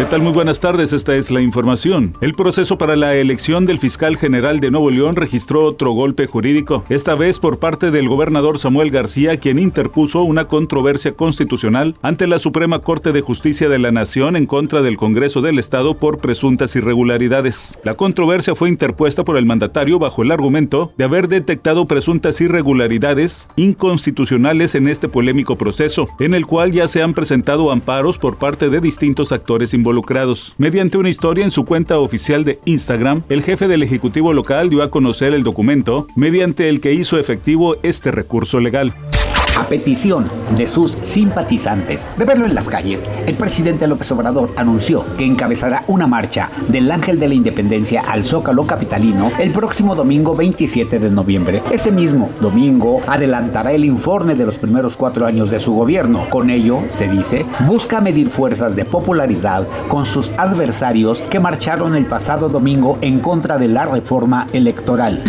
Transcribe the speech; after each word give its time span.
¿Qué 0.00 0.06
tal? 0.06 0.22
Muy 0.22 0.32
buenas 0.32 0.60
tardes, 0.60 0.94
esta 0.94 1.14
es 1.14 1.30
la 1.30 1.42
información. 1.42 2.14
El 2.22 2.32
proceso 2.32 2.78
para 2.78 2.96
la 2.96 3.14
elección 3.16 3.66
del 3.66 3.78
fiscal 3.78 4.16
general 4.16 4.58
de 4.58 4.70
Nuevo 4.70 4.90
León 4.90 5.14
registró 5.14 5.66
otro 5.66 5.90
golpe 5.90 6.26
jurídico, 6.26 6.86
esta 6.88 7.14
vez 7.14 7.38
por 7.38 7.58
parte 7.58 7.90
del 7.90 8.08
gobernador 8.08 8.58
Samuel 8.58 8.90
García, 8.90 9.36
quien 9.36 9.58
interpuso 9.58 10.22
una 10.22 10.46
controversia 10.46 11.12
constitucional 11.12 11.96
ante 12.00 12.26
la 12.26 12.38
Suprema 12.38 12.78
Corte 12.78 13.12
de 13.12 13.20
Justicia 13.20 13.68
de 13.68 13.78
la 13.78 13.90
Nación 13.90 14.36
en 14.36 14.46
contra 14.46 14.80
del 14.80 14.96
Congreso 14.96 15.42
del 15.42 15.58
Estado 15.58 15.92
por 15.92 16.16
presuntas 16.16 16.74
irregularidades. 16.76 17.78
La 17.84 17.92
controversia 17.92 18.54
fue 18.54 18.70
interpuesta 18.70 19.22
por 19.22 19.36
el 19.36 19.44
mandatario 19.44 19.98
bajo 19.98 20.22
el 20.22 20.32
argumento 20.32 20.94
de 20.96 21.04
haber 21.04 21.28
detectado 21.28 21.84
presuntas 21.84 22.40
irregularidades 22.40 23.48
inconstitucionales 23.56 24.74
en 24.74 24.88
este 24.88 25.10
polémico 25.10 25.56
proceso, 25.58 26.08
en 26.20 26.32
el 26.32 26.46
cual 26.46 26.72
ya 26.72 26.88
se 26.88 27.02
han 27.02 27.12
presentado 27.12 27.70
amparos 27.70 28.16
por 28.16 28.38
parte 28.38 28.70
de 28.70 28.80
distintos 28.80 29.30
actores 29.30 29.74
involucrados 29.74 29.89
Mediante 30.58 30.98
una 30.98 31.08
historia 31.08 31.44
en 31.44 31.50
su 31.50 31.64
cuenta 31.64 31.98
oficial 31.98 32.44
de 32.44 32.58
Instagram, 32.64 33.22
el 33.28 33.42
jefe 33.42 33.68
del 33.68 33.82
Ejecutivo 33.82 34.32
local 34.32 34.70
dio 34.70 34.82
a 34.82 34.90
conocer 34.90 35.34
el 35.34 35.42
documento 35.42 36.06
mediante 36.16 36.68
el 36.68 36.80
que 36.80 36.92
hizo 36.92 37.18
efectivo 37.18 37.76
este 37.82 38.10
recurso 38.10 38.60
legal. 38.60 38.94
A 39.58 39.64
petición 39.64 40.24
de 40.56 40.66
sus 40.66 40.98
simpatizantes 41.02 42.10
de 42.16 42.24
verlo 42.24 42.46
en 42.46 42.54
las 42.54 42.68
calles, 42.68 43.06
el 43.26 43.36
presidente 43.36 43.86
López 43.86 44.10
Obrador 44.12 44.52
anunció 44.56 45.04
que 45.16 45.24
encabezará 45.24 45.84
una 45.86 46.06
marcha 46.06 46.50
del 46.68 46.90
Ángel 46.90 47.18
de 47.20 47.28
la 47.28 47.34
Independencia 47.34 48.02
al 48.08 48.24
Zócalo 48.24 48.66
Capitalino 48.66 49.30
el 49.38 49.50
próximo 49.50 49.94
domingo 49.94 50.34
27 50.34 50.98
de 50.98 51.10
noviembre. 51.10 51.62
Ese 51.70 51.92
mismo 51.92 52.30
domingo 52.40 53.00
adelantará 53.06 53.72
el 53.72 53.84
informe 53.84 54.34
de 54.34 54.46
los 54.46 54.58
primeros 54.58 54.96
cuatro 54.96 55.26
años 55.26 55.50
de 55.50 55.60
su 55.60 55.72
gobierno. 55.72 56.28
Con 56.30 56.50
ello, 56.50 56.80
se 56.88 57.08
dice, 57.08 57.44
busca 57.66 58.00
medir 58.00 58.30
fuerzas 58.30 58.76
de 58.76 58.84
popularidad 58.84 59.66
con 59.88 60.06
sus 60.06 60.32
adversarios 60.38 61.18
que 61.30 61.40
marcharon 61.40 61.96
el 61.96 62.06
pasado 62.06 62.48
domingo 62.48 62.98
en 63.00 63.20
contra 63.20 63.58
de 63.58 63.68
la 63.68 63.86
reforma 63.86 64.46
electoral. 64.52 65.22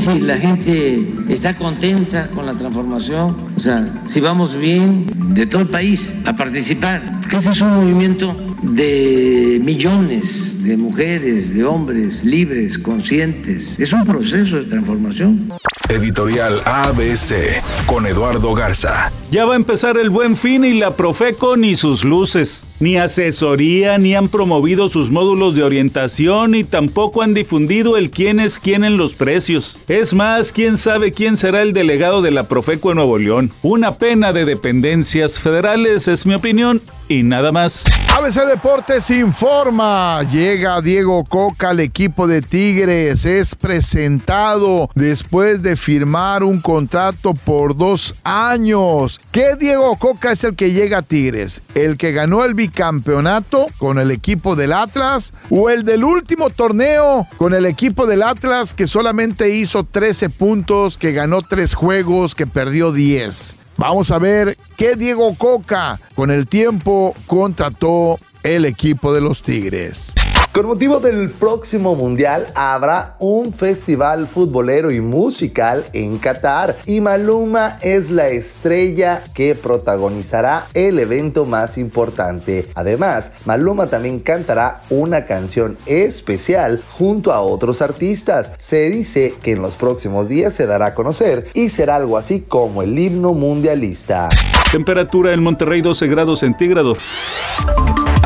Si 0.00 0.20
la 0.20 0.36
gente 0.36 1.06
está 1.28 1.54
contenta 1.54 2.28
con 2.28 2.46
la 2.46 2.54
transformación, 2.54 3.36
o 3.60 3.62
sea, 3.62 3.92
si 4.06 4.20
vamos 4.20 4.56
bien 4.56 5.34
de 5.34 5.44
todo 5.44 5.60
el 5.60 5.68
país 5.68 6.14
a 6.24 6.34
participar, 6.34 7.20
porque 7.20 7.36
ese 7.36 7.50
es 7.50 7.60
un 7.60 7.74
movimiento 7.76 8.34
de 8.62 9.60
millones 9.62 10.62
de 10.64 10.78
mujeres, 10.78 11.52
de 11.54 11.62
hombres 11.64 12.24
libres, 12.24 12.78
conscientes. 12.78 13.78
Es 13.78 13.92
un 13.92 14.06
proceso 14.06 14.56
de 14.56 14.64
transformación. 14.64 15.46
Editorial 15.90 16.54
ABC 16.64 17.62
con 17.84 18.06
Eduardo 18.06 18.54
Garza. 18.54 19.12
Ya 19.30 19.44
va 19.44 19.52
a 19.52 19.56
empezar 19.56 19.98
el 19.98 20.08
buen 20.08 20.36
fin 20.36 20.64
y 20.64 20.78
la 20.78 20.96
Profeco 20.96 21.54
ni 21.58 21.76
sus 21.76 22.02
luces. 22.02 22.64
Ni 22.80 22.96
asesoría, 22.96 23.98
ni 23.98 24.14
han 24.14 24.28
promovido 24.28 24.88
sus 24.88 25.10
módulos 25.10 25.54
de 25.54 25.62
orientación, 25.62 26.54
y 26.54 26.64
tampoco 26.64 27.20
han 27.20 27.34
difundido 27.34 27.98
el 27.98 28.10
quién 28.10 28.40
es 28.40 28.58
quién 28.58 28.84
en 28.84 28.96
los 28.96 29.14
precios. 29.14 29.78
Es 29.86 30.14
más, 30.14 30.50
quién 30.50 30.78
sabe 30.78 31.12
quién 31.12 31.36
será 31.36 31.60
el 31.60 31.74
delegado 31.74 32.22
de 32.22 32.30
la 32.30 32.48
Profeco 32.48 32.90
en 32.90 32.96
Nuevo 32.96 33.18
León. 33.18 33.52
Una 33.60 33.96
pena 33.96 34.32
de 34.32 34.46
dependencias 34.46 35.38
federales, 35.38 36.08
es 36.08 36.24
mi 36.24 36.32
opinión, 36.32 36.80
y 37.10 37.22
nada 37.22 37.52
más. 37.52 37.84
ABC 38.16 38.46
Deportes 38.46 39.10
informa. 39.10 40.22
Llega 40.22 40.80
Diego 40.80 41.24
Coca 41.24 41.70
al 41.70 41.80
equipo 41.80 42.26
de 42.26 42.40
Tigres. 42.40 43.24
Es 43.24 43.54
presentado 43.54 44.90
después 44.94 45.60
de 45.62 45.76
firmar 45.76 46.44
un 46.44 46.60
contrato 46.60 47.34
por 47.34 47.76
dos 47.76 48.14
años. 48.22 49.20
¿Qué 49.32 49.56
Diego 49.58 49.96
Coca 49.96 50.32
es 50.32 50.44
el 50.44 50.54
que 50.54 50.72
llega 50.72 50.98
a 50.98 51.02
Tigres? 51.02 51.62
¿El 51.74 51.96
que 51.96 52.12
ganó 52.12 52.44
el 52.44 52.54
bicampeonato 52.70 53.66
con 53.78 53.98
el 53.98 54.10
equipo 54.10 54.56
del 54.56 54.72
Atlas? 54.72 55.32
¿O 55.50 55.70
el 55.70 55.84
del 55.84 56.04
último 56.04 56.50
torneo 56.50 57.26
con 57.36 57.54
el 57.54 57.66
equipo 57.66 58.06
del 58.06 58.22
Atlas 58.22 58.74
que 58.74 58.86
solamente 58.86 59.50
hizo 59.50 59.84
13 59.84 60.30
puntos, 60.30 60.96
que 60.96 61.12
ganó 61.12 61.42
3 61.42 61.74
juegos, 61.74 62.34
que 62.34 62.46
perdió 62.46 62.92
10? 62.92 63.56
Vamos 63.76 64.10
a 64.10 64.18
ver 64.18 64.56
qué 64.76 64.94
Diego 64.94 65.34
Coca 65.36 65.98
con 66.14 66.30
el 66.30 66.46
tiempo 66.46 67.14
contrató 67.26 68.18
el 68.42 68.64
equipo 68.64 69.12
de 69.12 69.20
los 69.20 69.42
Tigres. 69.42 70.12
Con 70.52 70.66
motivo 70.66 70.98
del 70.98 71.30
próximo 71.30 71.94
Mundial 71.94 72.44
habrá 72.56 73.14
un 73.20 73.52
festival 73.52 74.26
futbolero 74.26 74.90
y 74.90 75.00
musical 75.00 75.84
en 75.92 76.18
Qatar 76.18 76.76
y 76.86 77.00
Maluma 77.00 77.78
es 77.82 78.10
la 78.10 78.26
estrella 78.26 79.22
que 79.32 79.54
protagonizará 79.54 80.66
el 80.74 80.98
evento 80.98 81.44
más 81.44 81.78
importante. 81.78 82.68
Además, 82.74 83.30
Maluma 83.44 83.86
también 83.86 84.18
cantará 84.18 84.80
una 84.90 85.24
canción 85.24 85.78
especial 85.86 86.82
junto 86.90 87.32
a 87.32 87.42
otros 87.42 87.80
artistas. 87.80 88.52
Se 88.58 88.90
dice 88.90 89.34
que 89.40 89.52
en 89.52 89.62
los 89.62 89.76
próximos 89.76 90.28
días 90.28 90.52
se 90.52 90.66
dará 90.66 90.86
a 90.86 90.94
conocer 90.96 91.46
y 91.54 91.68
será 91.68 91.94
algo 91.94 92.16
así 92.16 92.40
como 92.40 92.82
el 92.82 92.98
himno 92.98 93.34
mundialista. 93.34 94.28
Temperatura 94.72 95.32
en 95.32 95.44
Monterrey 95.44 95.80
12 95.80 96.08
grados 96.08 96.40
centígrados. 96.40 96.98